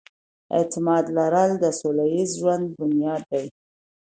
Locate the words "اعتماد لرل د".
0.57-1.65